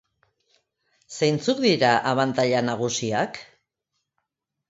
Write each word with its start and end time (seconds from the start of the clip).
Zeintzuk 1.17 1.59
dira 1.65 1.91
abantaila 2.13 2.61
nagusiak? 2.71 3.37